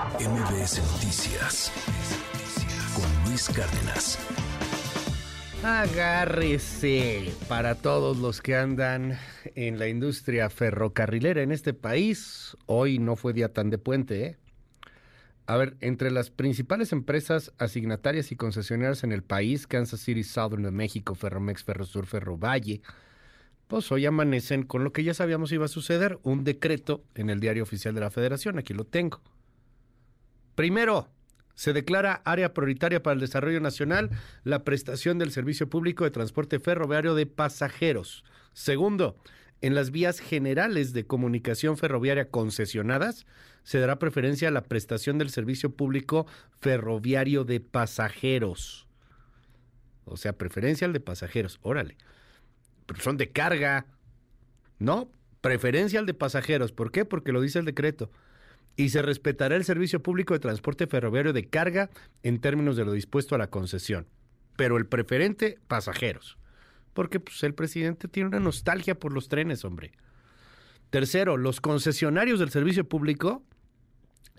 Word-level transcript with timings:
MBS 0.00 0.80
Noticias 0.92 1.70
con 2.94 3.28
Luis 3.28 3.50
Cárdenas. 3.50 4.18
Agárrese 5.62 7.34
para 7.50 7.74
todos 7.74 8.16
los 8.16 8.40
que 8.40 8.56
andan 8.56 9.18
en 9.54 9.78
la 9.78 9.88
industria 9.88 10.48
ferrocarrilera 10.48 11.42
en 11.42 11.52
este 11.52 11.74
país. 11.74 12.56
Hoy 12.64 12.98
no 12.98 13.14
fue 13.14 13.34
día 13.34 13.52
tan 13.52 13.68
de 13.68 13.76
puente, 13.76 14.24
¿eh? 14.24 14.38
A 15.44 15.58
ver, 15.58 15.76
entre 15.80 16.10
las 16.10 16.30
principales 16.30 16.92
empresas 16.92 17.52
asignatarias 17.58 18.32
y 18.32 18.36
concesionarias 18.36 19.04
en 19.04 19.12
el 19.12 19.22
país, 19.22 19.66
Kansas 19.66 20.00
City 20.00 20.24
Southern 20.24 20.62
de 20.62 20.70
México, 20.70 21.14
Ferromex, 21.14 21.62
Ferrosur, 21.62 22.06
Ferrovalle, 22.06 22.80
pues 23.68 23.92
hoy 23.92 24.06
amanecen 24.06 24.62
con 24.62 24.82
lo 24.82 24.94
que 24.94 25.04
ya 25.04 25.12
sabíamos 25.12 25.52
iba 25.52 25.66
a 25.66 25.68
suceder, 25.68 26.18
un 26.22 26.42
decreto 26.42 27.04
en 27.14 27.28
el 27.28 27.38
diario 27.38 27.64
oficial 27.64 27.94
de 27.94 28.00
la 28.00 28.10
Federación, 28.10 28.58
aquí 28.58 28.72
lo 28.72 28.84
tengo. 28.84 29.20
Primero, 30.60 31.08
se 31.54 31.72
declara 31.72 32.20
área 32.26 32.52
prioritaria 32.52 33.02
para 33.02 33.14
el 33.14 33.20
desarrollo 33.20 33.60
nacional 33.60 34.10
la 34.44 34.62
prestación 34.62 35.18
del 35.18 35.32
servicio 35.32 35.70
público 35.70 36.04
de 36.04 36.10
transporte 36.10 36.60
ferroviario 36.60 37.14
de 37.14 37.24
pasajeros. 37.24 38.24
Segundo, 38.52 39.16
en 39.62 39.74
las 39.74 39.90
vías 39.90 40.18
generales 40.18 40.92
de 40.92 41.06
comunicación 41.06 41.78
ferroviaria 41.78 42.28
concesionadas 42.28 43.24
se 43.62 43.80
dará 43.80 43.98
preferencia 43.98 44.48
a 44.48 44.50
la 44.50 44.64
prestación 44.64 45.16
del 45.16 45.30
servicio 45.30 45.74
público 45.74 46.26
ferroviario 46.60 47.44
de 47.44 47.60
pasajeros. 47.60 48.86
O 50.04 50.18
sea, 50.18 50.34
preferencia 50.34 50.86
al 50.86 50.92
de 50.92 51.00
pasajeros. 51.00 51.58
Órale. 51.62 51.96
Pero 52.84 53.00
son 53.00 53.16
de 53.16 53.30
carga. 53.30 53.86
No, 54.78 55.10
preferencia 55.40 56.00
al 56.00 56.04
de 56.04 56.12
pasajeros. 56.12 56.70
¿Por 56.70 56.92
qué? 56.92 57.06
Porque 57.06 57.32
lo 57.32 57.40
dice 57.40 57.60
el 57.60 57.64
decreto 57.64 58.10
y 58.76 58.90
se 58.90 59.02
respetará 59.02 59.56
el 59.56 59.64
servicio 59.64 60.02
público 60.02 60.34
de 60.34 60.40
transporte 60.40 60.86
ferroviario 60.86 61.32
de 61.32 61.48
carga 61.48 61.90
en 62.22 62.40
términos 62.40 62.76
de 62.76 62.84
lo 62.84 62.92
dispuesto 62.92 63.34
a 63.34 63.38
la 63.38 63.50
concesión. 63.50 64.06
Pero 64.56 64.76
el 64.76 64.86
preferente, 64.86 65.58
pasajeros. 65.68 66.38
Porque 66.92 67.20
pues, 67.20 67.42
el 67.42 67.54
presidente 67.54 68.08
tiene 68.08 68.28
una 68.28 68.40
nostalgia 68.40 68.94
por 68.94 69.12
los 69.12 69.28
trenes, 69.28 69.64
hombre. 69.64 69.92
Tercero, 70.90 71.36
los 71.36 71.60
concesionarios 71.60 72.40
del 72.40 72.50
servicio 72.50 72.88
público 72.88 73.44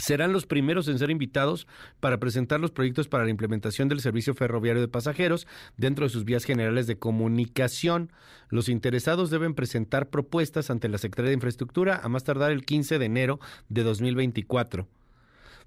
serán 0.01 0.33
los 0.33 0.45
primeros 0.45 0.87
en 0.87 0.97
ser 0.97 1.11
invitados 1.11 1.67
para 1.99 2.19
presentar 2.19 2.59
los 2.59 2.71
proyectos 2.71 3.07
para 3.07 3.23
la 3.23 3.29
implementación 3.29 3.87
del 3.87 4.01
servicio 4.01 4.33
ferroviario 4.33 4.81
de 4.81 4.87
pasajeros 4.87 5.47
dentro 5.77 6.05
de 6.05 6.09
sus 6.09 6.25
vías 6.25 6.43
generales 6.43 6.87
de 6.87 6.97
comunicación. 6.97 8.11
Los 8.49 8.67
interesados 8.67 9.29
deben 9.29 9.53
presentar 9.53 10.09
propuestas 10.09 10.69
ante 10.69 10.89
la 10.89 10.97
Secretaría 10.97 11.29
de 11.29 11.35
Infraestructura 11.35 12.01
a 12.03 12.09
más 12.09 12.23
tardar 12.23 12.51
el 12.51 12.65
15 12.65 12.99
de 12.99 13.05
enero 13.05 13.39
de 13.69 13.83
2024. 13.83 14.87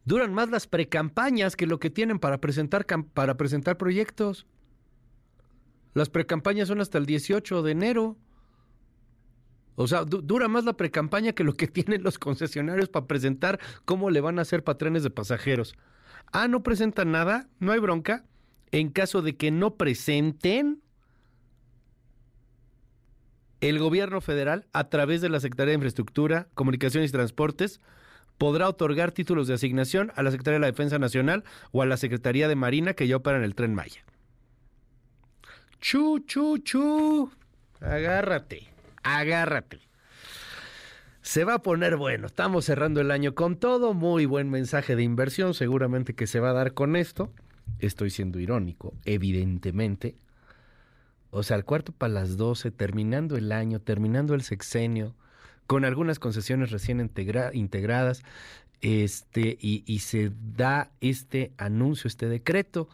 Duran 0.05 0.35
más 0.35 0.51
las 0.51 0.67
precampañas 0.67 1.57
que 1.57 1.67
lo 1.67 1.79
que 1.79 1.91
tienen 1.91 2.19
para 2.19 2.39
presentar, 2.39 2.85
para 3.15 3.37
presentar 3.37 3.79
proyectos. 3.79 4.47
Las 5.95 6.11
precampañas 6.11 6.69
son 6.69 6.81
hasta 6.81 6.99
el 6.99 7.07
18 7.07 7.63
de 7.63 7.71
enero. 7.71 8.17
O 9.77 9.89
sea, 9.89 10.05
dura 10.05 10.49
más 10.49 10.65
la 10.65 10.77
precampaña 10.77 11.33
que 11.33 11.45
lo 11.45 11.55
que 11.55 11.67
tienen 11.69 12.03
los 12.03 12.19
concesionarios 12.19 12.89
para 12.89 13.07
presentar 13.07 13.59
cómo 13.85 14.11
le 14.11 14.21
van 14.21 14.39
a 14.39 14.43
hacer 14.43 14.63
para 14.63 14.91
de 14.91 15.11
pasajeros. 15.11 15.75
Ah, 16.33 16.49
no 16.49 16.63
presentan 16.63 17.13
nada, 17.13 17.49
no 17.61 17.73
hay 17.73 17.79
bronca. 17.79 18.25
En 18.71 18.91
caso 18.91 19.23
de 19.23 19.37
que 19.37 19.51
no 19.51 19.77
presenten, 19.77 20.83
el 23.61 23.79
gobierno 23.79 24.21
federal, 24.21 24.67
a 24.73 24.89
través 24.91 25.21
de 25.21 25.29
la 25.29 25.41
Secretaría 25.41 25.71
de 25.71 25.77
Infraestructura, 25.77 26.49
Comunicaciones 26.55 27.11
y 27.11 27.13
Transportes, 27.13 27.81
podrá 28.37 28.69
otorgar 28.69 29.13
títulos 29.13 29.47
de 29.47 29.55
asignación 29.55 30.13
a 30.17 30.23
la 30.23 30.33
Secretaría 30.33 30.57
de 30.57 30.63
la 30.63 30.67
Defensa 30.67 30.99
Nacional 30.99 31.45
o 31.71 31.83
a 31.83 31.87
la 31.87 31.97
Secretaría 31.97 32.49
de 32.49 32.57
Marina 32.57 32.95
que 32.95 33.07
ya 33.07 33.17
operan 33.17 33.45
el 33.45 33.55
tren 33.55 33.75
Maya. 33.75 34.05
Chu, 35.81 36.19
chu, 36.27 36.59
chu. 36.59 37.31
Agárrate 37.81 38.74
agárrate. 39.05 39.81
Se 41.23 41.45
va 41.45 41.55
a 41.55 41.63
poner 41.63 41.97
bueno. 41.97 42.27
Estamos 42.27 42.65
cerrando 42.65 43.01
el 43.01 43.11
año 43.11 43.35
con 43.35 43.57
todo. 43.57 43.95
Muy 43.95 44.27
buen 44.27 44.51
mensaje 44.51 44.97
de 44.97 45.03
inversión. 45.03 45.55
Seguramente 45.55 46.15
que 46.15 46.27
se 46.27 46.41
va 46.41 46.51
a 46.51 46.55
dar 46.55 46.75
con 46.75 46.97
esto. 46.97 47.31
Estoy 47.79 48.11
siendo 48.11 48.41
irónico, 48.41 48.93
evidentemente. 49.05 50.17
O 51.31 51.43
sea, 51.43 51.57
al 51.57 51.65
cuarto 51.65 51.93
para 51.93 52.13
las 52.13 52.37
doce, 52.37 52.71
terminando 52.71 53.37
el 53.37 53.53
año, 53.53 53.81
terminando 53.81 54.35
el 54.35 54.43
sexenio, 54.43 55.15
con 55.67 55.85
algunas 55.85 56.19
concesiones 56.19 56.71
recién 56.71 57.01
integradas, 57.01 58.23
este, 58.83 59.57
y 59.61 59.99
se 60.01 60.31
da 60.57 60.91
este 61.01 61.53
anuncio, 61.57 62.07
este 62.07 62.29
decreto 62.29 62.89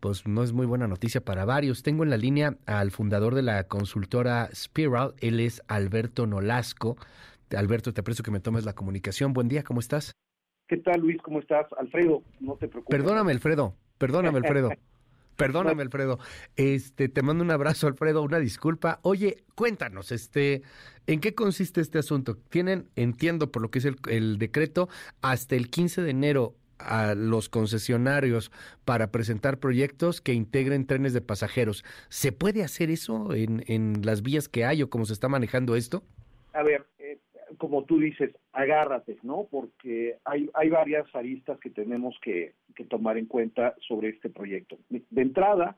pues 0.00 0.26
no 0.26 0.42
es 0.42 0.52
muy 0.52 0.66
buena 0.66 0.88
noticia 0.88 1.20
para 1.20 1.44
varios. 1.44 1.82
Tengo 1.82 2.02
en 2.02 2.10
la 2.10 2.16
línea 2.16 2.56
al 2.66 2.90
fundador 2.90 3.34
de 3.34 3.42
la 3.42 3.64
consultora 3.64 4.48
Spiral, 4.54 5.14
él 5.20 5.40
es 5.40 5.62
Alberto 5.68 6.26
Nolasco. 6.26 6.96
Alberto, 7.56 7.92
te 7.92 8.00
aprecio 8.00 8.24
que 8.24 8.30
me 8.30 8.40
tomes 8.40 8.64
la 8.64 8.72
comunicación. 8.72 9.32
Buen 9.32 9.48
día, 9.48 9.62
¿cómo 9.62 9.80
estás? 9.80 10.12
¿Qué 10.68 10.78
tal, 10.78 11.00
Luis? 11.00 11.20
¿Cómo 11.22 11.40
estás? 11.40 11.66
Alfredo, 11.78 12.22
no 12.40 12.54
te 12.56 12.68
preocupes. 12.68 12.96
Perdóname, 12.96 13.32
Alfredo. 13.32 13.74
Perdóname, 13.98 14.38
Alfredo. 14.38 14.70
Perdóname, 15.36 15.82
Alfredo. 15.82 16.18
Este, 16.56 17.08
te 17.08 17.22
mando 17.22 17.42
un 17.42 17.50
abrazo, 17.50 17.86
Alfredo, 17.86 18.22
una 18.22 18.38
disculpa. 18.38 19.00
Oye, 19.02 19.44
cuéntanos, 19.54 20.12
este, 20.12 20.62
¿en 21.06 21.20
qué 21.20 21.34
consiste 21.34 21.80
este 21.80 21.98
asunto? 21.98 22.36
Tienen, 22.36 22.90
entiendo 22.94 23.50
por 23.50 23.62
lo 23.62 23.70
que 23.70 23.78
es 23.78 23.86
el, 23.86 23.96
el 24.08 24.38
decreto, 24.38 24.88
hasta 25.22 25.56
el 25.56 25.70
15 25.70 26.02
de 26.02 26.10
enero 26.10 26.56
a 26.80 27.14
los 27.14 27.48
concesionarios 27.48 28.50
para 28.84 29.10
presentar 29.10 29.58
proyectos 29.58 30.20
que 30.20 30.32
integren 30.32 30.86
trenes 30.86 31.12
de 31.12 31.20
pasajeros. 31.20 31.84
¿Se 32.08 32.32
puede 32.32 32.62
hacer 32.62 32.90
eso 32.90 33.34
en, 33.34 33.62
en 33.66 34.04
las 34.04 34.22
vías 34.22 34.48
que 34.48 34.64
hay 34.64 34.82
o 34.82 34.90
cómo 34.90 35.04
se 35.04 35.12
está 35.12 35.28
manejando 35.28 35.76
esto? 35.76 36.02
A 36.52 36.62
ver, 36.62 36.86
eh, 36.98 37.18
como 37.58 37.84
tú 37.84 37.98
dices, 37.98 38.30
agárrate, 38.52 39.18
¿no? 39.22 39.46
Porque 39.50 40.16
hay, 40.24 40.50
hay 40.54 40.68
varias 40.70 41.06
aristas 41.14 41.58
que 41.60 41.70
tenemos 41.70 42.16
que, 42.22 42.54
que 42.74 42.84
tomar 42.84 43.18
en 43.18 43.26
cuenta 43.26 43.74
sobre 43.86 44.08
este 44.08 44.30
proyecto. 44.30 44.78
De 44.88 45.22
entrada, 45.22 45.76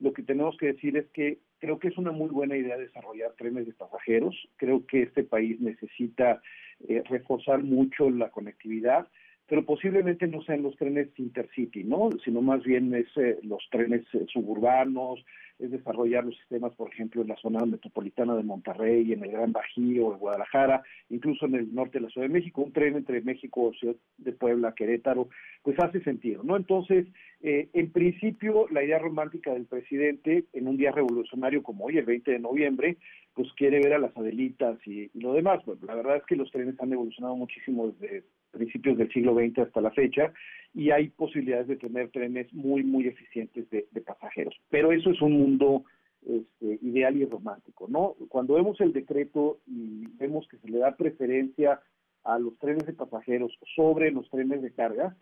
lo 0.00 0.12
que 0.12 0.22
tenemos 0.22 0.56
que 0.56 0.66
decir 0.72 0.96
es 0.96 1.06
que 1.10 1.38
creo 1.58 1.78
que 1.78 1.88
es 1.88 1.98
una 1.98 2.10
muy 2.10 2.30
buena 2.30 2.56
idea 2.56 2.76
desarrollar 2.76 3.32
trenes 3.36 3.66
de 3.66 3.72
pasajeros. 3.72 4.34
Creo 4.56 4.86
que 4.86 5.02
este 5.02 5.24
país 5.24 5.60
necesita 5.60 6.40
eh, 6.88 7.02
reforzar 7.08 7.62
mucho 7.62 8.10
la 8.10 8.30
conectividad 8.30 9.08
pero 9.50 9.64
posiblemente 9.64 10.28
no 10.28 10.42
sean 10.44 10.62
los 10.62 10.76
trenes 10.76 11.08
intercity, 11.18 11.82
¿no? 11.82 12.10
Sino 12.24 12.40
más 12.40 12.62
bien 12.62 12.94
es 12.94 13.08
eh, 13.16 13.40
los 13.42 13.60
trenes 13.68 14.02
eh, 14.12 14.24
suburbanos, 14.32 15.18
es 15.60 15.70
desarrollar 15.70 16.24
los 16.24 16.36
sistemas, 16.36 16.74
por 16.74 16.90
ejemplo, 16.90 17.22
en 17.22 17.28
la 17.28 17.36
zona 17.36 17.64
metropolitana 17.66 18.34
de 18.34 18.42
Monterrey, 18.42 19.12
en 19.12 19.22
el 19.22 19.32
Gran 19.32 19.52
Bajío, 19.52 20.12
en 20.12 20.18
Guadalajara, 20.18 20.82
incluso 21.10 21.46
en 21.46 21.54
el 21.54 21.74
norte 21.74 21.98
de 21.98 22.04
la 22.04 22.10
Ciudad 22.10 22.26
de 22.26 22.32
México, 22.32 22.62
un 22.62 22.72
tren 22.72 22.96
entre 22.96 23.20
México, 23.20 23.72
Ciudad 23.78 23.96
de 24.18 24.32
Puebla, 24.32 24.74
Querétaro, 24.74 25.28
pues 25.62 25.78
hace 25.78 26.02
sentido, 26.02 26.42
¿no? 26.42 26.56
Entonces, 26.56 27.06
eh, 27.42 27.68
en 27.74 27.90
principio, 27.90 28.66
la 28.70 28.82
idea 28.82 28.98
romántica 28.98 29.52
del 29.52 29.66
presidente 29.66 30.44
en 30.52 30.68
un 30.68 30.76
día 30.76 30.92
revolucionario 30.92 31.62
como 31.62 31.84
hoy, 31.84 31.98
el 31.98 32.06
20 32.06 32.30
de 32.30 32.38
noviembre, 32.38 32.96
pues 33.34 33.48
quiere 33.54 33.80
ver 33.80 33.94
a 33.94 33.98
las 33.98 34.16
Adelitas 34.16 34.78
y, 34.86 35.10
lo 35.18 35.34
demás. 35.34 35.64
Bueno, 35.64 35.82
la 35.86 35.94
verdad 35.94 36.16
es 36.16 36.24
que 36.24 36.36
los 36.36 36.50
trenes 36.50 36.80
han 36.80 36.92
evolucionado 36.92 37.36
muchísimo 37.36 37.88
desde 37.88 38.24
principios 38.50 38.98
del 38.98 39.12
siglo 39.12 39.34
XX 39.34 39.60
hasta 39.60 39.80
la 39.80 39.90
fecha 39.92 40.32
y 40.74 40.90
hay 40.90 41.08
posibilidades 41.08 41.68
de 41.68 41.76
tener 41.76 42.10
trenes 42.10 42.52
muy, 42.52 42.82
muy 42.84 43.06
eficientes 43.08 43.68
de, 43.70 43.84
pasajeros. 44.00 44.54
Pero 44.70 44.92
eso 44.92 45.10
es 45.10 45.20
un 45.20 45.32
mundo 45.32 45.84
este, 46.26 46.78
ideal 46.82 47.16
y 47.16 47.24
romántico, 47.24 47.86
¿no? 47.88 48.14
Cuando 48.28 48.54
vemos 48.54 48.80
el 48.80 48.92
decreto 48.92 49.58
y 49.66 50.06
vemos 50.16 50.46
que 50.48 50.58
se 50.58 50.68
le 50.68 50.78
da 50.78 50.96
preferencia 50.96 51.80
a 52.24 52.38
los 52.38 52.56
trenes 52.58 52.86
de 52.86 52.92
pasajeros 52.92 53.58
sobre 53.74 54.10
los 54.10 54.28
trenes 54.30 54.62
de 54.62 54.72
carga, 54.72 55.16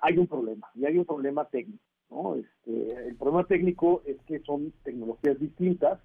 hay 0.00 0.18
un 0.18 0.26
problema, 0.26 0.68
y 0.74 0.84
hay 0.84 0.96
un 0.98 1.04
problema 1.04 1.44
técnico, 1.46 1.82
¿no? 2.10 2.36
Este, 2.36 3.08
el 3.08 3.16
problema 3.16 3.44
técnico 3.44 4.02
es 4.06 4.16
que 4.26 4.40
son 4.40 4.72
tecnologías 4.84 5.38
distintas, 5.40 6.00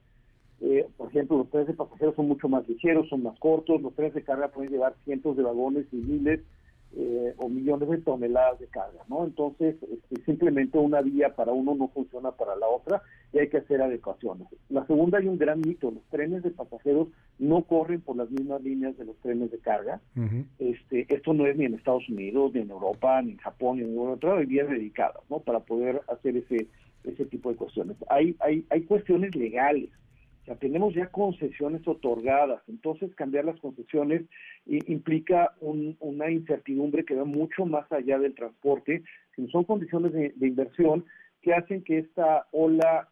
eh, 0.60 0.88
por 0.98 1.10
ejemplo, 1.10 1.38
los 1.38 1.50
trenes 1.50 1.68
de 1.68 1.74
pasajeros 1.76 2.16
son 2.16 2.28
mucho 2.28 2.50
más 2.50 2.68
ligeros, 2.68 3.08
son 3.10 3.22
más 3.22 3.38
cortos, 3.40 3.82
los 3.82 3.94
trenes 3.94 4.16
de 4.16 4.24
carga 4.24 4.48
pueden 4.48 4.72
llevar 4.72 4.96
cientos 5.04 5.38
de 5.38 5.44
vagones 5.44 5.86
y 5.92 5.98
miles 5.98 6.42
eh, 7.00 7.34
o 7.38 7.48
millones 7.48 7.90
de 7.90 7.98
toneladas 8.00 8.60
de 8.60 8.66
carga, 8.68 9.04
¿no? 9.08 9.24
Entonces, 9.24 9.76
este, 9.84 10.24
simplemente 10.26 10.80
una 10.80 11.02
vía 11.02 11.36
para 11.36 11.52
uno 11.52 11.76
no 11.76 11.90
funciona 11.90 12.32
para 12.32 12.56
la 12.56 12.68
otra 12.68 13.04
y 13.32 13.38
hay 13.38 13.50
que 13.50 13.58
hacer 13.58 13.82
adecuaciones. 13.84 14.48
La 14.70 14.86
segunda, 14.88 15.20
hay 15.20 15.28
un 15.28 15.38
gran 15.38 15.62
mito, 15.62 15.92
los 15.92 16.04
trenes 16.10 16.42
de 16.42 16.50
pasajeros 16.50 17.10
no 17.38 17.62
corren 17.66 18.02
por 18.02 18.16
las 18.16 18.32
mismas 18.32 18.64
líneas 18.64 18.98
de 18.98 19.06
los 19.06 19.16
trenes 19.18 19.52
de 19.52 19.60
carga. 19.60 20.02
este, 20.58 21.06
esto 21.14 21.34
no 21.34 21.46
es 21.46 21.56
ni 21.56 21.66
en 21.66 21.76
Estados 21.76 22.10
Unidos, 22.10 22.54
ni 22.56 22.62
en 22.62 22.72
Europa, 22.72 23.22
ni 23.22 23.34
en 23.34 23.38
Japón, 23.38 23.78
ni 23.78 23.84
en 23.84 23.90
ninguna 23.90 24.14
otra, 24.14 24.38
hay 24.38 24.48
vías 24.48 24.68
dedicadas, 24.68 25.22
¿no? 25.30 25.40
Para 25.40 25.60
poder 25.60 26.02
hacer 26.08 26.36
ese 26.38 26.68
ese 27.04 27.26
tipo 27.26 27.50
de 27.50 27.56
cuestiones. 27.56 27.96
Hay, 28.10 28.36
hay, 28.40 28.66
hay 28.70 28.82
cuestiones 28.82 29.36
legales 29.36 29.90
tenemos 30.56 30.94
ya 30.94 31.08
concesiones 31.08 31.86
otorgadas, 31.88 32.62
entonces 32.68 33.14
cambiar 33.16 33.46
las 33.46 33.60
concesiones 33.60 34.24
implica 34.66 35.54
una 35.60 36.32
incertidumbre 36.32 37.04
que 37.06 37.16
va 37.16 37.26
mucho 37.26 37.66
más 37.66 37.92
allá 37.92 38.18
del 38.18 38.34
transporte, 38.34 39.04
sino 39.36 39.50
son 39.50 39.66
condiciones 39.66 40.14
de, 40.14 40.34
inversión 40.40 41.06
que 41.42 41.54
hacen 41.54 41.84
que 41.84 42.00
esta 42.00 42.48
ola 42.52 43.10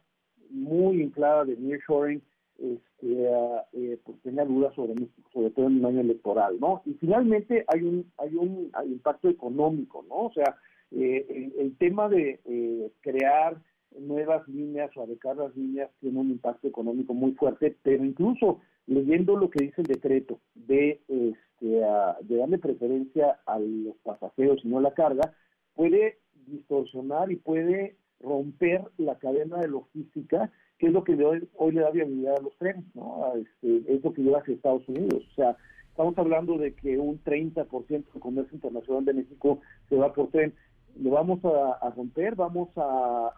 muy 0.50 1.02
inflada 1.02 1.46
de 1.46 1.58
nearshoring 1.58 2.22
este, 2.58 3.28
eh, 3.74 4.00
pues 4.06 4.18
tenga 4.22 4.46
dudas 4.46 4.74
sobre 4.76 4.96
sobre 5.34 5.50
todo 5.50 5.68
en 5.68 5.80
un 5.80 5.86
año 5.86 6.00
electoral, 6.00 6.58
¿no? 6.60 6.82
Y 6.86 6.94
finalmente 6.94 7.66
hay 7.68 7.82
un 7.82 8.10
hay 8.18 8.34
un 8.36 8.72
impacto 8.86 9.28
económico, 9.28 10.06
¿no? 10.08 10.28
O 10.28 10.34
sea, 10.34 10.56
eh, 10.92 11.52
el, 11.58 11.76
tema 11.78 12.08
de 12.08 12.40
eh, 12.46 12.92
crear 13.02 13.58
nuevas 14.00 14.48
líneas 14.48 14.96
o 14.96 15.04
adecuar 15.04 15.38
las 15.38 15.56
líneas 15.56 15.90
tiene 16.00 16.20
un 16.20 16.32
impacto 16.32 16.68
económico 16.68 17.14
muy 17.14 17.34
fuerte, 17.34 17.76
pero 17.84 18.04
incluso 18.04 18.62
leyendo 18.88 19.36
lo 19.36 19.50
que 19.50 19.66
dice 19.66 19.82
el 19.82 19.88
decreto 19.88 20.40
de, 20.54 21.02
este, 21.08 21.66
de 21.66 22.38
darle 22.38 22.58
preferencia 22.60 23.40
a 23.46 23.60
los 23.60 23.96
pasajeros 24.04 24.64
y 24.64 24.68
no 24.68 24.80
la 24.80 24.94
carga, 24.94 25.34
puede 25.76 26.20
distorsionar 26.48 27.32
y 27.32 27.38
puede 27.38 27.98
romper 28.20 28.84
la 28.98 29.16
cadena 29.16 29.58
de 29.58 29.68
logística, 29.68 30.52
que 30.78 30.88
es 30.88 30.94
lo 30.94 31.04
que 31.04 31.14
hoy, 31.24 31.48
hoy 31.56 31.74
le 31.74 31.82
da 31.82 31.92
viabilidad 31.92 32.36
a 32.38 32.42
los 32.42 32.58
trenes, 32.58 32.86
¿no? 32.96 33.34
Este, 33.36 33.94
es 33.94 34.04
lo 34.04 34.14
que 34.14 34.22
lleva 34.22 34.40
hacia 34.40 34.54
Estados 34.54 34.88
Unidos. 34.88 35.26
O 35.32 35.36
sea, 35.36 35.58
estamos 35.90 36.18
hablando 36.18 36.58
de 36.58 36.74
que 36.74 36.98
un 36.98 37.24
30% 37.24 37.88
del 37.88 38.22
comercio 38.22 38.56
internacional 38.56 39.06
de 39.06 39.14
México 39.14 39.60
se 39.90 39.96
va 39.96 40.14
por 40.14 40.30
tren 40.30 40.54
lo 41.02 41.12
vamos 41.12 41.40
a, 41.44 41.90
romper, 41.96 42.36
vamos 42.36 42.70
a, 42.78 43.32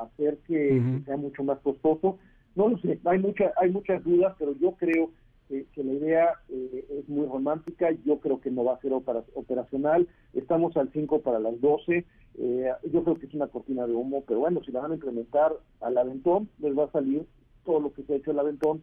hacer 0.00 0.38
que, 0.46 1.00
sea 1.04 1.16
mucho 1.16 1.42
más 1.44 1.58
costoso. 1.60 2.18
No 2.54 2.68
lo 2.68 2.78
sé, 2.78 2.98
hay, 3.04 3.18
mucha, 3.18 3.52
hay 3.60 3.70
muchas 3.70 4.02
dudas, 4.04 4.34
pero 4.38 4.54
yo 4.58 4.72
creo 4.72 5.10
que, 5.48 5.66
la 5.76 5.92
idea 5.92 6.30
eh, 6.50 6.84
es 7.00 7.08
muy 7.08 7.26
romántica, 7.26 7.88
yo 8.04 8.18
creo 8.20 8.40
que 8.40 8.50
no 8.50 8.64
va 8.64 8.74
a 8.74 8.80
ser 8.80 8.92
operacional, 8.92 10.06
estamos 10.34 10.76
al 10.76 10.90
5 10.92 11.22
para 11.22 11.38
las 11.38 11.58
12, 11.60 12.04
eh, 12.40 12.72
yo 12.92 13.02
creo 13.02 13.16
que 13.16 13.26
es 13.26 13.34
una 13.34 13.46
cortina 13.46 13.86
de 13.86 13.94
humo, 13.94 14.24
pero 14.26 14.40
bueno, 14.40 14.60
si 14.64 14.72
la 14.72 14.80
van 14.80 14.92
a 14.92 14.94
implementar 14.94 15.52
al 15.80 15.96
aventón, 15.96 16.48
les 16.58 16.76
va 16.76 16.84
a 16.84 16.92
salir 16.92 17.26
todo 17.64 17.80
lo 17.80 17.92
que 17.92 18.02
se 18.02 18.12
ha 18.12 18.16
hecho 18.16 18.32
al 18.32 18.40
aventón 18.40 18.82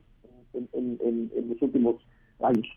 en, 0.54 1.32
los 1.50 1.62
últimos 1.62 2.02
años. 2.42 2.68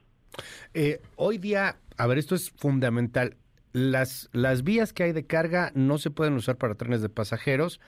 Eh, 0.75 1.01
hoy 1.17 1.39
día, 1.39 1.77
a 1.97 2.07
ver, 2.07 2.19
esto 2.19 2.35
es 2.35 2.51
fundamental 2.51 3.37
las, 3.73 4.29
las 4.33 4.63
vías 4.63 4.93
que 4.93 5.05
hay 5.05 5.13
de 5.13 5.27
carga 5.27 5.73
no 5.75 5.99
se 5.99 6.11
pueden 6.11 6.35
usar 6.35 6.57
para 6.57 6.75
trenes 6.75 7.03
de 7.03 7.09
pasajeros 7.09 7.81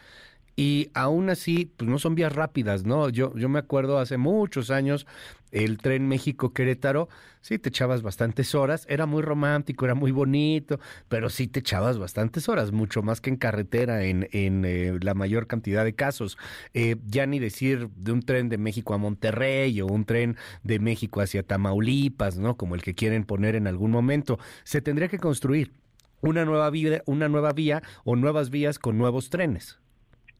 y 0.56 0.90
aún 0.94 1.30
así, 1.30 1.72
pues 1.76 1.88
no 1.88 1.98
son 1.98 2.14
vías 2.14 2.32
rápidas, 2.32 2.84
¿no? 2.84 3.08
Yo, 3.08 3.34
yo 3.36 3.48
me 3.48 3.58
acuerdo 3.58 3.98
hace 3.98 4.16
muchos 4.16 4.70
años 4.70 5.06
el 5.52 5.78
tren 5.78 6.06
México-Querétaro, 6.08 7.08
sí 7.40 7.58
te 7.58 7.70
echabas 7.70 8.02
bastantes 8.02 8.54
horas, 8.54 8.86
era 8.88 9.06
muy 9.06 9.22
romántico, 9.22 9.84
era 9.84 9.94
muy 9.94 10.12
bonito, 10.12 10.78
pero 11.08 11.28
sí 11.28 11.48
te 11.48 11.60
echabas 11.60 11.98
bastantes 11.98 12.48
horas, 12.48 12.72
mucho 12.72 13.02
más 13.02 13.20
que 13.20 13.30
en 13.30 13.36
carretera 13.36 14.04
en, 14.04 14.28
en 14.32 14.64
eh, 14.64 14.98
la 15.00 15.14
mayor 15.14 15.46
cantidad 15.46 15.84
de 15.84 15.94
casos. 15.94 16.38
Eh, 16.74 16.96
ya 17.06 17.26
ni 17.26 17.38
decir 17.38 17.88
de 17.96 18.12
un 18.12 18.22
tren 18.22 18.48
de 18.48 18.58
México 18.58 18.94
a 18.94 18.98
Monterrey 18.98 19.80
o 19.80 19.86
un 19.86 20.04
tren 20.04 20.36
de 20.62 20.78
México 20.78 21.20
hacia 21.20 21.42
Tamaulipas, 21.42 22.38
¿no? 22.38 22.56
Como 22.56 22.74
el 22.74 22.82
que 22.82 22.94
quieren 22.94 23.24
poner 23.24 23.56
en 23.56 23.66
algún 23.66 23.90
momento. 23.90 24.38
Se 24.64 24.80
tendría 24.80 25.08
que 25.08 25.18
construir 25.18 25.72
una 26.20 26.44
nueva 26.44 26.70
vía, 26.70 27.02
una 27.06 27.28
nueva 27.28 27.52
vía 27.52 27.82
o 28.04 28.14
nuevas 28.16 28.50
vías 28.50 28.78
con 28.78 28.98
nuevos 28.98 29.30
trenes. 29.30 29.80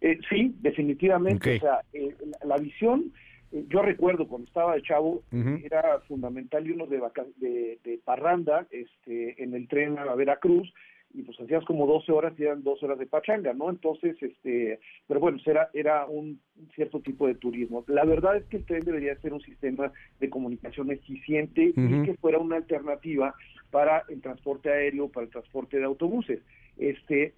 Eh, 0.01 0.19
sí, 0.29 0.55
definitivamente. 0.61 1.57
O 1.57 1.61
sea, 1.61 1.81
eh, 1.93 2.15
la, 2.45 2.57
visión, 2.57 3.13
eh, 3.53 3.65
yo 3.69 3.83
recuerdo 3.83 4.27
cuando 4.27 4.47
estaba 4.49 4.75
de 4.75 4.83
chavo, 4.83 5.23
era 5.63 6.01
fundamental 6.09 6.67
irnos 6.67 6.89
de, 6.89 7.01
de, 7.37 7.79
de, 7.85 7.99
parranda 8.05 8.67
este, 8.71 9.43
en 9.43 9.55
el 9.55 9.69
tren 9.69 9.99
a 9.99 10.15
Veracruz 10.15 10.73
y 11.13 11.23
pues 11.23 11.39
hacías 11.41 11.65
como 11.65 11.87
12 11.87 12.13
horas 12.13 12.35
y 12.39 12.45
eran 12.45 12.63
12 12.63 12.85
horas 12.87 12.99
de 12.99 13.07
pachanga, 13.07 13.53
¿no? 13.53 13.69
Entonces, 13.69 14.17
este, 14.23 14.79
pero 15.09 15.19
bueno, 15.19 15.39
pues 15.39 15.49
era, 15.49 15.69
era 15.75 16.07
un 16.07 16.41
cierto 16.75 17.01
tipo 17.01 17.27
de 17.27 17.35
turismo. 17.35 17.85
La 17.89 18.05
verdad 18.05 18.37
es 18.37 18.45
que 18.45 18.59
el 18.59 18.65
tren 18.65 18.85
debería 18.85 19.21
ser 19.21 19.35
un 19.35 19.41
sistema 19.41 19.93
de 20.21 20.31
comunicación 20.31 20.93
eficiente 20.93 21.73
y 21.77 22.03
que 22.05 22.15
fuera 22.21 22.39
una 22.39 22.57
alternativa 22.57 23.35
para 23.73 24.05
el 24.09 24.21
transporte 24.21 24.71
aéreo, 24.71 25.09
para 25.09 25.27
el 25.27 25.33
transporte 25.33 25.79
de 25.79 25.85
autobuses. 25.85 26.41
Este, 26.79 27.35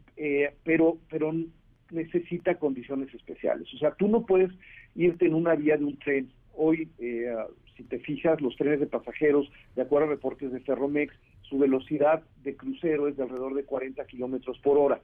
pero, 0.65 0.99
pero 1.09 1.33
necesita 1.93 2.57
condiciones 2.57 3.13
especiales. 3.15 3.73
O 3.75 3.79
sea, 3.79 3.93
tú 3.93 4.09
no 4.09 4.25
puedes 4.27 4.51
irte 4.95 5.27
en 5.27 5.35
una 5.35 5.55
vía 5.55 5.77
de 5.77 5.85
un 5.85 5.99
tren. 5.99 6.31
Hoy, 6.55 6.89
eh, 6.99 7.35
si 7.77 7.85
te 7.85 7.99
fijas, 7.99 8.41
los 8.41 8.57
trenes 8.57 8.81
de 8.81 8.87
pasajeros, 8.87 9.51
de 9.75 9.83
acuerdo 9.83 10.09
a 10.09 10.11
reportes 10.11 10.53
de 10.53 10.61
Ferromex, 10.61 11.15
su 11.53 11.59
velocidad 11.59 12.23
de 12.45 12.57
crucero 12.57 13.09
es 13.09 13.17
de 13.19 13.25
alrededor 13.25 13.55
de 13.55 13.65
40 13.65 14.07
kilómetros 14.07 14.59
por 14.61 14.79
hora. 14.79 15.03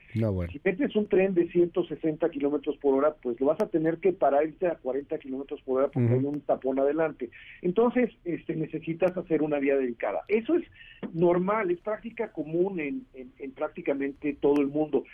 Si 0.50 0.61
metes 0.64 0.96
un 0.96 1.06
tren 1.06 1.35
de 1.35 1.46
160 1.50 2.31
kilómetros 2.31 2.79
por 2.79 2.94
hora, 2.94 3.14
pues 3.23 3.38
lo 3.38 3.49
vas 3.49 3.61
a 3.61 3.69
tener 3.69 3.99
que 3.99 4.14
pararte 4.14 4.67
a 4.67 4.76
40 4.76 5.19
kilómetros 5.19 5.61
por 5.61 5.81
hora 5.81 5.88
porque 5.88 6.14
hay 6.14 6.25
un 6.25 6.41
tapón 6.41 6.79
adelante. 6.79 7.29
Entonces, 7.61 8.11
este, 8.25 8.56
necesitas 8.56 9.14
hacer 9.14 9.43
una 9.43 9.58
vía 9.58 9.76
dedicada. 9.76 10.23
Eso 10.26 10.55
es 10.55 10.64
normal, 11.12 11.70
es 11.70 11.81
práctica 11.81 12.32
común 12.32 12.81
en, 12.81 13.06
en 13.14 13.50
prácticamente 13.52 14.34
todo 14.41 14.62
el 14.62 14.69
mundo. 14.69 15.05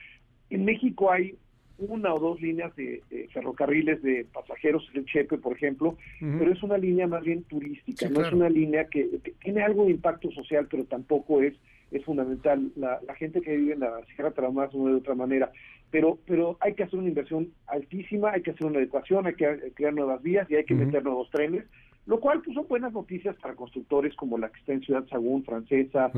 En 0.50 0.64
México 0.64 1.10
hay 1.10 1.36
una 1.78 2.14
o 2.14 2.18
dos 2.18 2.40
líneas 2.40 2.74
de, 2.76 3.02
ferrocarriles 3.32 4.02
de 4.02 4.26
pasajeros 4.32 4.88
en 4.94 5.04
Chepe, 5.06 5.38
por 5.38 5.56
ejemplo, 5.56 5.96
pero 6.20 6.52
es 6.52 6.62
una 6.62 6.78
línea 6.78 7.06
más 7.06 7.22
bien 7.22 7.42
turística, 7.44 8.08
no 8.08 8.20
es 8.20 8.32
una 8.32 8.48
línea 8.48 8.86
que, 8.86 9.08
tiene 9.42 9.62
algo 9.62 9.84
de 9.84 9.92
impacto 9.92 10.30
social, 10.30 10.66
pero 10.70 10.84
tampoco 10.84 11.42
es 11.42 11.54
es 11.90 12.04
fundamental. 12.04 12.72
La, 12.76 12.98
gente 13.16 13.40
que 13.40 13.56
vive 13.56 13.74
en 13.74 13.80
la 13.80 14.00
Sierra 14.14 14.32
Tarahumara 14.32 14.68
de 14.72 14.94
otra 14.94 15.14
manera, 15.14 15.52
pero 15.90 16.18
pero 16.26 16.56
hay 16.60 16.74
que 16.74 16.82
hacer 16.82 16.98
una 16.98 17.08
inversión 17.08 17.52
altísima, 17.68 18.32
hay 18.32 18.42
que 18.42 18.50
hacer 18.50 18.66
una 18.66 18.78
adecuación, 18.78 19.26
hay 19.26 19.34
que 19.34 19.72
crear 19.74 19.94
nuevas 19.94 20.20
vías 20.22 20.50
y 20.50 20.56
hay 20.56 20.64
que 20.64 20.74
meter 20.74 21.04
nuevos 21.04 21.30
trenes, 21.30 21.64
lo 22.06 22.18
cual 22.18 22.42
pues 22.42 22.54
son 22.54 22.66
buenas 22.66 22.92
noticias 22.92 23.36
para 23.36 23.54
constructores 23.54 24.14
como 24.16 24.38
la 24.38 24.48
que 24.48 24.58
está 24.58 24.72
en 24.72 24.82
Ciudad 24.82 25.06
Sagún, 25.06 25.44
Francesa, 25.44 26.10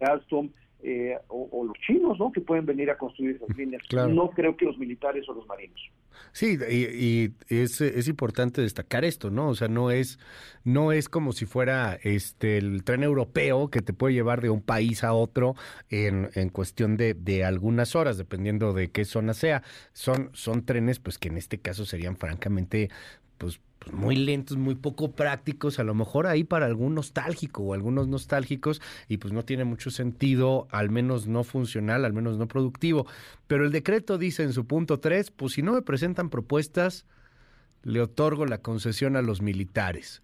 Alstom, 0.00 0.50
eh, 0.88 1.18
o, 1.26 1.64
los 1.64 1.76
chinos, 1.84 2.16
¿no? 2.16 2.30
Que 2.30 2.40
pueden 2.40 2.64
venir 2.64 2.88
a 2.90 2.96
construir 2.96 3.34
esas 3.34 3.56
líneas. 3.56 3.82
No 3.92 4.30
creo 4.30 4.56
que 4.56 4.66
los 4.66 4.78
militares 4.78 5.28
o 5.28 5.32
los 5.32 5.44
marinos. 5.48 5.80
Sí, 6.32 6.56
y, 6.70 7.32
es, 7.48 7.80
es, 7.80 8.06
importante 8.06 8.62
destacar 8.62 9.04
esto, 9.04 9.28
¿no? 9.28 9.48
O 9.48 9.54
sea, 9.56 9.66
no 9.66 9.90
es, 9.90 10.20
no 10.62 10.92
es 10.92 11.08
como 11.08 11.32
si 11.32 11.44
fuera 11.44 11.98
este 12.04 12.58
el 12.58 12.84
tren 12.84 13.02
europeo 13.02 13.68
que 13.68 13.82
te 13.82 13.92
puede 13.92 14.14
llevar 14.14 14.40
de 14.40 14.50
un 14.50 14.62
país 14.62 15.02
a 15.02 15.12
otro 15.12 15.56
en, 15.90 16.30
en 16.34 16.50
cuestión 16.50 16.96
de, 16.96 17.14
de 17.14 17.44
algunas 17.44 17.96
horas, 17.96 18.16
dependiendo 18.16 18.72
de 18.72 18.88
qué 18.88 19.04
zona 19.04 19.34
sea. 19.34 19.64
Son, 19.92 20.30
son 20.34 20.64
trenes, 20.64 21.00
pues 21.00 21.18
que 21.18 21.28
en 21.28 21.36
este 21.36 21.58
caso 21.58 21.84
serían 21.84 22.16
francamente, 22.16 22.90
pues 23.38 23.60
pues, 23.86 23.96
muy 23.96 24.16
lentos, 24.16 24.56
muy 24.56 24.74
poco 24.74 25.12
prácticos, 25.12 25.78
a 25.78 25.84
lo 25.84 25.94
mejor 25.94 26.26
ahí 26.26 26.44
para 26.44 26.66
algún 26.66 26.94
nostálgico 26.94 27.62
o 27.62 27.74
algunos 27.74 28.08
nostálgicos 28.08 28.82
y 29.08 29.18
pues 29.18 29.32
no 29.32 29.44
tiene 29.44 29.64
mucho 29.64 29.90
sentido, 29.90 30.66
al 30.70 30.90
menos 30.90 31.26
no 31.26 31.44
funcional, 31.44 32.04
al 32.04 32.12
menos 32.12 32.36
no 32.36 32.48
productivo. 32.48 33.06
Pero 33.46 33.64
el 33.64 33.72
decreto 33.72 34.18
dice 34.18 34.42
en 34.42 34.52
su 34.52 34.66
punto 34.66 34.98
3, 34.98 35.30
pues 35.30 35.52
si 35.54 35.62
no 35.62 35.72
me 35.72 35.82
presentan 35.82 36.30
propuestas, 36.30 37.06
le 37.82 38.00
otorgo 38.00 38.46
la 38.46 38.58
concesión 38.58 39.16
a 39.16 39.22
los 39.22 39.40
militares. 39.40 40.22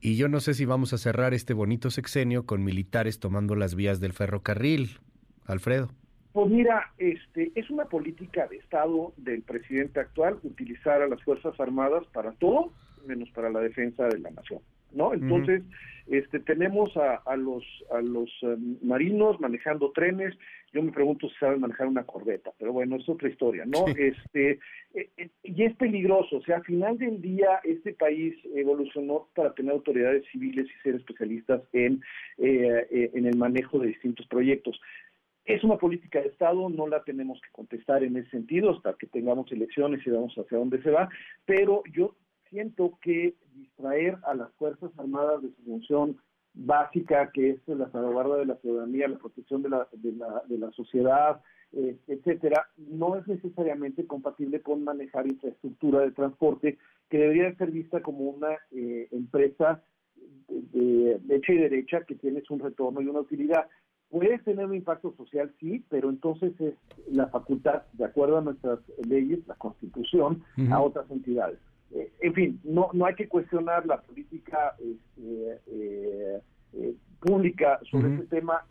Y 0.00 0.16
yo 0.16 0.28
no 0.28 0.40
sé 0.40 0.54
si 0.54 0.64
vamos 0.64 0.92
a 0.92 0.98
cerrar 0.98 1.32
este 1.34 1.54
bonito 1.54 1.90
sexenio 1.90 2.44
con 2.44 2.64
militares 2.64 3.20
tomando 3.20 3.54
las 3.54 3.74
vías 3.74 4.00
del 4.00 4.12
ferrocarril, 4.12 4.98
Alfredo. 5.44 5.92
Pues 6.32 6.48
mira, 6.48 6.92
este, 6.98 7.52
es 7.54 7.68
una 7.70 7.84
política 7.84 8.46
de 8.46 8.56
Estado 8.56 9.12
del 9.16 9.42
presidente 9.42 10.00
actual 10.00 10.38
utilizar 10.42 11.02
a 11.02 11.08
las 11.08 11.22
Fuerzas 11.22 11.58
Armadas 11.60 12.04
para 12.12 12.32
todo 12.32 12.72
menos 13.06 13.30
para 13.30 13.50
la 13.50 13.60
defensa 13.60 14.08
de 14.08 14.18
la 14.18 14.30
nación, 14.30 14.60
¿no? 14.92 15.12
Entonces, 15.14 15.62
este, 16.06 16.40
tenemos 16.40 16.96
a, 16.96 17.16
a 17.16 17.36
los 17.36 17.64
a 17.92 18.00
los 18.00 18.28
eh, 18.42 18.56
marinos 18.82 19.40
manejando 19.40 19.92
trenes. 19.92 20.34
Yo 20.72 20.82
me 20.82 20.90
pregunto 20.90 21.28
si 21.28 21.34
saben 21.36 21.60
manejar 21.60 21.86
una 21.86 22.04
corbeta, 22.04 22.50
pero 22.58 22.72
bueno, 22.72 22.96
es 22.96 23.08
otra 23.08 23.28
historia, 23.28 23.64
¿no? 23.66 23.86
Este 23.96 24.58
eh, 24.94 25.08
eh, 25.16 25.28
y 25.42 25.62
es 25.64 25.76
peligroso, 25.76 26.36
o 26.36 26.42
sea, 26.42 26.56
al 26.56 26.64
final 26.64 26.98
del 26.98 27.20
día 27.20 27.60
este 27.64 27.92
país 27.92 28.34
evolucionó 28.54 29.28
para 29.34 29.54
tener 29.54 29.72
autoridades 29.72 30.24
civiles 30.32 30.66
y 30.66 30.82
ser 30.82 30.96
especialistas 30.96 31.62
en 31.72 32.00
en 32.38 33.26
el 33.26 33.36
manejo 33.36 33.78
de 33.78 33.88
distintos 33.88 34.26
proyectos. 34.26 34.80
Es 35.44 35.64
una 35.64 35.76
política 35.76 36.20
de 36.20 36.28
Estado, 36.28 36.68
no 36.68 36.86
la 36.86 37.02
tenemos 37.02 37.40
que 37.40 37.50
contestar 37.52 38.04
en 38.04 38.16
ese 38.16 38.30
sentido 38.30 38.70
hasta 38.70 38.94
que 38.94 39.06
tengamos 39.06 39.50
elecciones 39.50 40.06
y 40.06 40.10
veamos 40.10 40.34
hacia 40.36 40.58
dónde 40.58 40.82
se 40.82 40.90
va, 40.90 41.08
pero 41.44 41.82
yo 41.92 42.14
siento 42.48 42.98
que 43.02 43.34
distraer 43.54 44.18
a 44.24 44.34
las 44.34 44.52
Fuerzas 44.54 44.90
Armadas 44.98 45.42
de 45.42 45.48
su 45.50 45.62
función 45.62 46.16
básica, 46.54 47.30
que 47.32 47.50
es 47.50 47.60
la 47.66 47.90
salvaguarda 47.90 48.36
de 48.36 48.46
la 48.46 48.56
ciudadanía, 48.56 49.08
la 49.08 49.18
protección 49.18 49.62
de 49.62 49.70
la, 49.70 49.88
de 49.92 50.12
la, 50.12 50.42
de 50.46 50.58
la 50.58 50.70
sociedad, 50.72 51.40
eh, 51.72 51.96
etcétera, 52.06 52.68
no 52.76 53.16
es 53.16 53.26
necesariamente 53.26 54.06
compatible 54.06 54.60
con 54.60 54.84
manejar 54.84 55.26
infraestructura 55.26 56.00
de 56.00 56.10
transporte 56.10 56.76
que 57.08 57.18
debería 57.18 57.54
ser 57.56 57.70
vista 57.70 58.02
como 58.02 58.24
una 58.24 58.58
eh, 58.70 59.08
empresa 59.10 59.82
de, 60.48 61.18
hecha 61.30 61.52
y 61.52 61.58
derecha 61.58 62.04
que 62.04 62.14
tienes 62.14 62.50
un 62.50 62.60
retorno 62.60 63.00
y 63.00 63.06
una 63.06 63.20
utilidad. 63.20 63.68
Puedes 64.12 64.44
tener 64.44 64.66
un 64.66 64.74
impacto 64.74 65.14
social, 65.16 65.50
sí, 65.58 65.82
pero 65.88 66.10
entonces 66.10 66.52
es 66.60 66.74
la 67.10 67.28
facultad, 67.28 67.84
de 67.94 68.04
acuerdo 68.04 68.36
a 68.36 68.42
nuestras 68.42 68.78
leyes, 69.08 69.38
la 69.46 69.54
Constitución, 69.54 70.42
a 70.70 70.82
otras 70.82 71.10
entidades. 71.10 71.58
Eh, 71.92 72.12
en 72.20 72.34
fin, 72.34 72.60
no, 72.62 72.90
no 72.92 73.06
hay 73.06 73.14
que 73.14 73.26
cuestionar 73.26 73.86
la 73.86 74.02
política 74.02 74.76
este, 74.78 75.60
eh, 75.66 76.40
eh, 76.74 76.94
pública 77.20 77.80
sobre 77.90 78.12
este 78.12 78.26
tema 78.26 78.66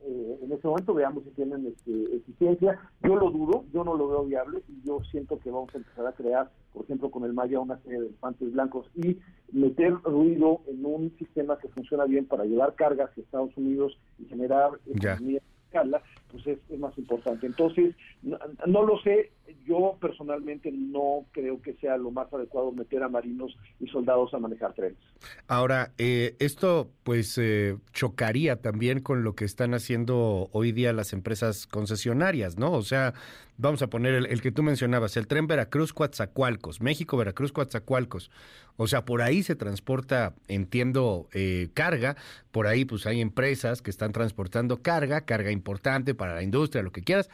eh, 0.00 0.38
en 0.42 0.52
este 0.52 0.68
momento, 0.68 0.94
veamos 0.94 1.24
si 1.24 1.30
tienen 1.30 1.66
este, 1.66 2.16
eficiencia. 2.16 2.78
Yo 3.02 3.16
lo 3.16 3.30
dudo, 3.30 3.64
yo 3.72 3.84
no 3.84 3.96
lo 3.96 4.08
veo 4.08 4.24
viable 4.24 4.62
y 4.68 4.86
yo 4.86 5.00
siento 5.10 5.38
que 5.38 5.50
vamos 5.50 5.74
a 5.74 5.78
empezar 5.78 6.06
a 6.06 6.12
crear, 6.12 6.50
por 6.72 6.84
ejemplo, 6.84 7.10
con 7.10 7.24
el 7.24 7.32
Maya 7.32 7.60
una 7.60 7.78
serie 7.82 8.00
de 8.00 8.06
elefantes 8.06 8.52
blancos 8.52 8.86
y 8.94 9.18
meter 9.52 9.94
ruido 10.04 10.60
en 10.68 10.84
un 10.84 11.16
sistema 11.18 11.58
que 11.58 11.68
funciona 11.68 12.04
bien 12.04 12.26
para 12.26 12.44
llevar 12.44 12.74
cargas 12.74 13.10
a 13.16 13.20
Estados 13.20 13.56
Unidos 13.56 13.98
y 14.18 14.26
generar 14.26 14.70
economía 14.86 15.40
escala, 15.64 16.02
pues 16.30 16.46
es, 16.46 16.58
más 16.78 16.96
importante. 16.98 17.46
Entonces, 17.46 17.94
no, 18.22 18.82
lo 18.82 18.98
sé, 19.00 19.32
yo 19.78 19.96
personalmente 20.00 20.70
no 20.72 21.26
creo 21.32 21.60
que 21.62 21.74
sea 21.74 21.96
lo 21.96 22.10
más 22.10 22.32
adecuado 22.32 22.72
meter 22.72 23.02
a 23.02 23.08
marinos 23.08 23.56
y 23.80 23.86
soldados 23.86 24.34
a 24.34 24.38
manejar 24.38 24.74
trenes. 24.74 24.98
Ahora, 25.46 25.92
eh, 25.98 26.36
esto 26.38 26.90
pues 27.04 27.38
eh, 27.38 27.76
chocaría 27.92 28.60
también 28.60 29.00
con 29.00 29.22
lo 29.22 29.34
que 29.34 29.44
están 29.44 29.74
haciendo 29.74 30.48
hoy 30.52 30.72
día 30.72 30.92
las 30.92 31.12
empresas 31.12 31.66
concesionarias, 31.66 32.58
¿no? 32.58 32.72
O 32.72 32.82
sea, 32.82 33.14
vamos 33.56 33.82
a 33.82 33.88
poner 33.88 34.14
el, 34.14 34.40
que 34.40 34.52
tú 34.52 34.62
mencionabas, 34.62 35.16
el 35.16 35.26
tren 35.26 35.46
Veracruz-Coatzacoalcos, 35.46 36.80
México-Veracruz-Coatzacoalcos. 36.80 38.30
O 38.76 38.86
sea, 38.86 39.04
por 39.04 39.22
ahí 39.22 39.42
se 39.42 39.56
transporta, 39.56 40.34
entiendo, 40.46 41.28
eh, 41.32 41.68
carga, 41.74 42.16
por 42.52 42.68
ahí 42.68 42.84
pues 42.84 43.06
hay 43.06 43.20
empresas 43.20 43.82
que 43.82 43.90
están 43.90 44.12
transportando 44.12 44.82
carga, 44.82 45.22
carga 45.22 45.50
importante 45.50 46.14
para 46.14 46.34
la 46.34 46.42
industria, 46.42 46.84
lo 46.84 46.92
que 46.92 47.02
quieras, 47.02 47.28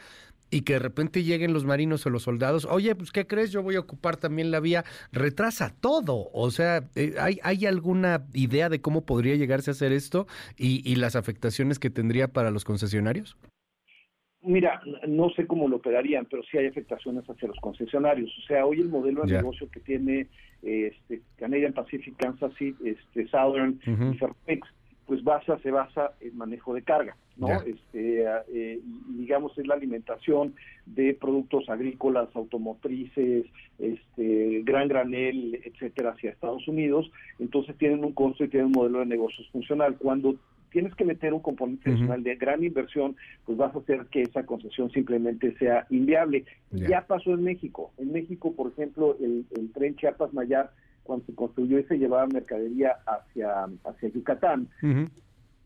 y 0.55 0.61
que 0.61 0.73
de 0.73 0.79
repente 0.79 1.21
lleguen 1.21 1.51
los 1.51 1.65
marinos 1.65 2.05
o 2.05 2.09
los 2.09 2.23
soldados, 2.23 2.63
oye, 2.63 2.95
pues 2.95 3.11
¿qué 3.11 3.27
crees? 3.27 3.51
Yo 3.51 3.61
voy 3.61 3.75
a 3.75 3.81
ocupar 3.81 4.15
también 4.15 4.51
la 4.51 4.61
vía, 4.61 4.85
retrasa 5.11 5.75
todo. 5.81 6.29
O 6.31 6.49
sea, 6.49 6.81
eh, 6.95 7.15
¿hay, 7.19 7.39
¿hay 7.43 7.65
alguna 7.65 8.25
idea 8.33 8.69
de 8.69 8.79
cómo 8.79 9.05
podría 9.05 9.35
llegarse 9.35 9.71
a 9.71 9.73
hacer 9.73 9.91
esto 9.91 10.27
y, 10.57 10.81
y 10.89 10.95
las 10.95 11.17
afectaciones 11.17 11.77
que 11.77 11.89
tendría 11.89 12.29
para 12.29 12.51
los 12.51 12.63
concesionarios? 12.63 13.35
Mira, 14.43 14.79
no 15.05 15.29
sé 15.31 15.45
cómo 15.45 15.67
lo 15.67 15.75
operarían, 15.75 16.25
pero 16.31 16.41
sí 16.43 16.57
hay 16.57 16.67
afectaciones 16.67 17.29
hacia 17.29 17.49
los 17.49 17.59
concesionarios. 17.59 18.31
O 18.37 18.47
sea, 18.47 18.65
hoy 18.65 18.79
el 18.79 18.87
modelo 18.87 19.23
de 19.25 19.33
negocio 19.33 19.67
que 19.69 19.81
tiene 19.81 20.27
este, 20.61 21.21
Canadian 21.35 21.73
Pacific, 21.73 22.15
Kansas 22.15 22.53
City, 22.57 22.77
este, 22.85 23.27
Southern 23.27 23.77
y 23.85 24.17
Fairfax, 24.17 24.69
pues 25.05 25.23
basa, 25.23 25.57
se 25.59 25.71
basa 25.71 26.11
en 26.19 26.37
manejo 26.37 26.73
de 26.73 26.81
carga, 26.81 27.15
¿no? 27.37 27.49
Este, 27.61 28.25
eh, 28.53 28.79
digamos, 29.09 29.57
es 29.57 29.67
la 29.67 29.75
alimentación 29.75 30.55
de 30.85 31.13
productos 31.13 31.69
agrícolas, 31.69 32.29
automotrices, 32.35 33.45
este, 33.77 34.61
gran 34.63 34.87
granel, 34.87 35.61
etcétera, 35.63 36.11
hacia 36.11 36.31
Estados 36.31 36.67
Unidos. 36.67 37.11
Entonces 37.39 37.77
tienen 37.77 38.03
un 38.03 38.13
costo 38.13 38.43
y 38.43 38.47
tienen 38.47 38.67
un 38.67 38.73
modelo 38.73 38.99
de 38.99 39.05
negocios 39.05 39.47
funcional. 39.51 39.95
Cuando 39.97 40.35
tienes 40.75 40.93
que 40.95 41.05
meter 41.05 41.33
un 41.33 41.39
componente 41.39 41.89
adicional 41.89 42.21
de 42.21 42.35
gran 42.35 42.61
inversión, 42.61 43.15
pues 43.45 43.57
vas 43.57 43.73
a 43.73 43.79
hacer 43.79 44.07
que 44.07 44.23
esa 44.23 44.45
concesión 44.45 44.91
simplemente 44.91 45.55
sea 45.57 45.87
inviable. 45.89 46.43
Ya 46.69 47.07
pasó 47.07 47.31
en 47.31 47.43
México. 47.43 47.93
En 47.97 48.11
México, 48.11 48.53
por 48.53 48.73
ejemplo, 48.73 49.15
el, 49.21 49.45
tren 49.73 49.95
Chiapas-Mayar, 49.95 50.71
cuando 51.05 51.25
se 51.25 51.35
construyó 51.35 51.79
y 51.79 51.83
se 51.83 51.97
llevaba 51.97 52.27
mercadería 52.27 52.97
hacia, 53.05 53.67
hacia 53.85 54.09
Yucatán, 54.09 54.67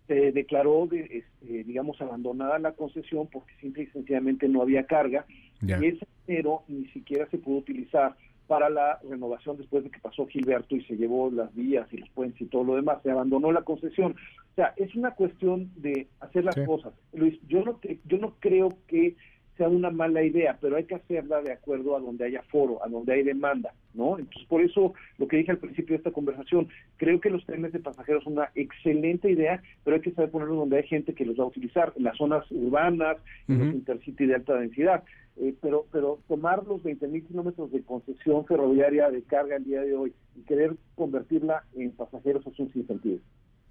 se 0.07 0.31
declaró, 0.31 0.87
de, 0.87 1.01
este, 1.01 1.63
digamos, 1.63 1.99
abandonada 2.01 2.59
la 2.59 2.73
concesión 2.73 3.27
porque 3.27 3.53
simple 3.61 3.83
y 3.83 3.87
sencillamente 3.87 4.47
no 4.47 4.61
había 4.61 4.85
carga 4.85 5.25
y 5.61 5.71
ese 5.71 6.07
dinero 6.27 6.63
ni 6.67 6.85
siquiera 6.87 7.27
se 7.29 7.37
pudo 7.37 7.57
utilizar 7.57 8.15
para 8.47 8.69
la 8.69 8.99
renovación 9.07 9.57
después 9.57 9.83
de 9.83 9.91
que 9.91 9.99
pasó 9.99 10.25
Gilberto 10.25 10.75
y 10.75 10.83
se 10.85 10.97
llevó 10.97 11.29
las 11.29 11.53
vías 11.53 11.87
y 11.91 11.97
los 11.97 12.09
puentes 12.09 12.41
y 12.41 12.45
todo 12.45 12.63
lo 12.63 12.75
demás, 12.75 12.97
se 13.03 13.11
abandonó 13.11 13.51
la 13.51 13.61
concesión. 13.61 14.15
O 14.51 14.55
sea, 14.55 14.73
es 14.75 14.95
una 14.95 15.11
cuestión 15.11 15.69
de 15.75 16.07
hacer 16.19 16.43
las 16.43 16.55
cosas. 16.65 16.93
Luis, 17.13 17.39
yo 17.47 17.63
no, 17.63 17.79
yo 18.05 18.17
no 18.17 18.33
creo 18.39 18.69
que 18.87 19.15
sea 19.59 19.67
una 19.67 19.91
mala 19.91 20.23
idea, 20.23 20.57
pero 20.59 20.77
hay 20.77 20.85
que 20.85 20.95
hacerla 20.95 21.41
de 21.41 21.51
acuerdo 21.51 21.97
a 21.97 21.99
donde 21.99 22.25
haya 22.25 22.41
foro, 22.43 22.83
a 22.83 22.87
donde 22.87 23.11
hay 23.11 23.23
demanda, 23.23 23.73
¿no? 23.93 24.17
Entonces, 24.17 24.47
por 24.47 24.61
eso 24.61 24.93
lo 25.17 25.27
que 25.27 25.35
dije 25.35 25.51
al 25.51 25.57
principio 25.57 25.93
de 25.93 25.97
esta 25.97 26.11
conversación, 26.11 26.69
creo 26.95 27.19
que 27.19 27.29
los 27.29 27.45
trenes 27.45 27.73
de 27.73 27.79
pasajeros 27.79 28.23
son 28.23 28.33
una 28.33 28.49
excelente 28.55 29.29
idea, 29.29 29.61
pero 29.83 29.97
hay 29.97 30.01
que 30.01 30.11
saber 30.11 30.31
ponerlos 30.31 30.57
donde 30.57 30.77
hay 30.77 30.87
gente 30.87 31.13
que 31.13 31.25
los 31.25 31.37
va 31.37 31.43
a 31.43 31.47
utilizar, 31.47 31.91
en 31.97 32.05
las 32.05 32.17
zonas 32.17 32.49
urbanas, 32.51 33.17
en 33.49 33.59
los 33.59 33.75
intercity 33.75 34.25
de 34.25 34.35
alta 34.35 34.55
densidad. 34.55 35.03
Eh, 35.41 35.53
pero, 35.61 35.85
pero 35.91 36.19
tomar 36.27 36.65
los 36.65 36.81
20.000 36.83 37.27
kilómetros 37.27 37.71
de 37.71 37.81
concesión 37.83 38.45
ferroviaria 38.45 39.09
de 39.09 39.23
carga 39.23 39.57
el 39.57 39.65
día 39.65 39.81
de 39.81 39.93
hoy 39.93 40.13
y 40.35 40.41
querer 40.41 40.75
convertirla 40.95 41.63
en 41.75 41.91
pasajeros 41.91 42.45
es 42.47 42.59
un 42.59 42.71
sinsentido. 42.73 43.19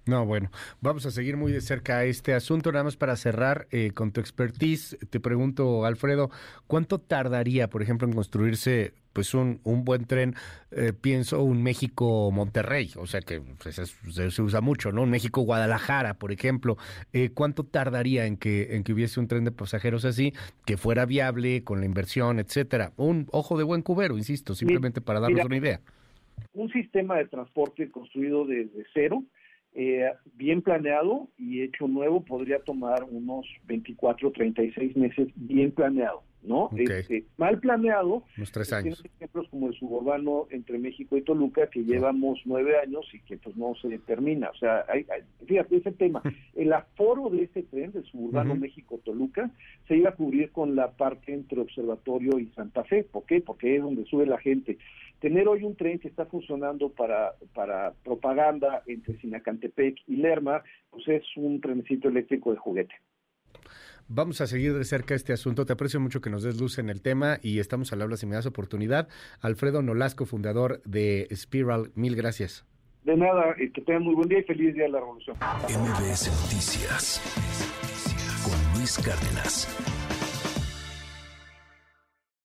No, 0.09 0.25
bueno, 0.25 0.49
vamos 0.81 1.05
a 1.05 1.11
seguir 1.11 1.37
muy 1.37 1.51
de 1.51 1.61
cerca 1.61 2.03
este 2.03 2.33
asunto. 2.33 2.71
Nada 2.71 2.83
más 2.83 2.97
para 2.97 3.15
cerrar 3.15 3.67
eh, 3.69 3.91
con 3.91 4.11
tu 4.11 4.19
expertise, 4.19 4.97
te 5.11 5.19
pregunto, 5.19 5.85
Alfredo, 5.85 6.31
¿cuánto 6.65 6.97
tardaría, 6.97 7.69
por 7.69 7.83
ejemplo, 7.83 8.07
en 8.07 8.15
construirse 8.15 8.95
pues 9.13 9.35
un, 9.35 9.59
un 9.63 9.85
buen 9.85 10.05
tren? 10.05 10.33
Eh, 10.71 10.93
pienso 10.99 11.43
un 11.43 11.61
México-Monterrey, 11.61 12.89
o 12.95 13.05
sea 13.05 13.21
que 13.21 13.39
pues, 13.61 13.75
se, 13.75 14.41
usa 14.41 14.61
mucho, 14.61 14.91
¿no? 14.91 15.03
Un 15.03 15.11
México-Guadalajara, 15.11 16.15
por 16.15 16.31
ejemplo. 16.31 16.77
Eh, 17.13 17.29
¿Cuánto 17.29 17.63
tardaría 17.63 18.25
en 18.25 18.37
que, 18.37 18.75
en 18.75 18.83
que 18.83 18.93
hubiese 18.93 19.19
un 19.19 19.27
tren 19.27 19.45
de 19.45 19.51
pasajeros 19.51 20.05
así, 20.05 20.33
que 20.65 20.77
fuera 20.77 21.05
viable, 21.05 21.63
con 21.63 21.81
la 21.81 21.85
inversión, 21.85 22.39
etcétera? 22.39 22.93
Un 22.97 23.27
ojo 23.31 23.59
de 23.59 23.63
buen 23.63 23.83
cubero, 23.83 24.17
insisto, 24.17 24.55
simplemente 24.55 25.01
para 25.01 25.19
darnos 25.19 25.45
una 25.45 25.57
idea. 25.57 25.81
Un 26.53 26.71
sistema 26.71 27.17
de 27.17 27.27
transporte 27.27 27.91
construido 27.91 28.45
desde 28.45 28.87
cero, 28.91 29.23
eh, 29.81 30.11
bien 30.35 30.61
planeado 30.61 31.29
y 31.37 31.61
hecho 31.61 31.87
nuevo 31.87 32.25
podría 32.25 32.59
tomar 32.59 33.05
unos 33.05 33.45
24, 33.63 34.29
36 34.33 34.97
meses 34.97 35.29
bien 35.35 35.71
planeado. 35.71 36.21
¿No? 36.49 36.71
Este, 36.75 37.25
mal 37.37 37.59
planeado. 37.59 38.23
Unos 38.35 38.51
tres 38.51 38.73
años. 38.73 39.01
ejemplos 39.05 39.47
como 39.49 39.67
el 39.67 39.75
suburbano 39.75 40.47
entre 40.49 40.79
México 40.79 41.15
y 41.15 41.21
Toluca, 41.21 41.69
que 41.69 41.83
llevamos 41.83 42.39
nueve 42.43 42.77
años 42.79 43.05
y 43.13 43.19
que 43.19 43.37
pues 43.37 43.55
no 43.55 43.75
se 43.75 43.99
termina. 43.99 44.49
O 44.49 44.55
sea, 44.55 44.83
hay, 44.89 45.05
fíjate, 45.45 45.77
ese 45.77 45.91
tema. 45.91 46.21
El 46.55 46.73
aforo 46.73 47.29
de 47.29 47.43
ese 47.43 47.63
tren, 47.63 47.91
del 47.91 48.03
suburbano 48.05 48.55
México-Toluca, 48.55 49.51
se 49.87 49.95
iba 49.95 50.09
a 50.09 50.15
cubrir 50.15 50.51
con 50.51 50.75
la 50.75 50.91
parte 50.91 51.33
entre 51.33 51.61
Observatorio 51.61 52.39
y 52.39 52.47
Santa 52.47 52.83
Fe. 52.83 53.03
¿Por 53.03 53.25
qué? 53.25 53.41
Porque 53.41 53.75
es 53.75 53.83
donde 53.83 54.03
sube 54.05 54.25
la 54.25 54.39
gente. 54.39 54.79
Tener 55.19 55.47
hoy 55.47 55.63
un 55.63 55.75
tren 55.75 55.99
que 55.99 56.07
está 56.07 56.25
funcionando 56.25 56.89
para, 56.89 57.33
para 57.53 57.93
propaganda 58.03 58.81
entre 58.87 59.17
Sinacantepec 59.19 59.97
y 60.07 60.15
Lerma, 60.15 60.63
pues 60.89 61.07
es 61.07 61.23
un 61.37 61.61
trenecito 61.61 62.09
eléctrico 62.09 62.51
de 62.51 62.57
juguete. 62.57 62.95
Vamos 64.11 64.41
a 64.41 64.47
seguir 64.47 64.73
de 64.73 64.83
cerca 64.85 65.13
este 65.13 65.33
asunto. 65.33 65.67
Te 65.67 65.73
aprecio 65.73 65.99
mucho 65.99 66.19
que 66.19 66.31
nos 66.31 66.41
des 66.41 66.59
luz 66.59 66.79
en 66.79 66.89
el 66.89 67.03
tema 67.03 67.37
y 67.43 67.59
estamos 67.59 67.93
al 67.93 68.01
habla 68.01 68.17
si 68.17 68.25
me 68.25 68.33
das 68.33 68.47
oportunidad. 68.47 69.07
Alfredo 69.39 69.83
Nolasco, 69.83 70.25
fundador 70.25 70.81
de 70.83 71.27
Spiral, 71.31 71.91
mil 71.93 72.15
gracias. 72.15 72.65
De 73.03 73.15
nada, 73.15 73.55
que 73.55 73.81
tengan 73.81 74.01
muy 74.01 74.15
buen 74.15 74.27
día 74.27 74.39
y 74.39 74.43
feliz 74.43 74.73
día 74.73 74.85
de 74.85 74.89
la 74.89 74.99
revolución. 74.99 75.37
MBS 75.37 76.27
Noticias 76.41 77.21
con 78.43 78.79
Luis 78.79 78.97
Cárdenas. 78.97 79.98